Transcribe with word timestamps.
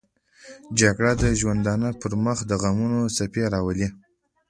جګړه 0.79 1.11
د 1.21 1.23
ژوندانه 1.39 1.89
پر 2.01 2.11
مخ 2.23 2.37
دغمونو 2.51 2.99
څپې 3.15 3.43
راولي 3.53 3.87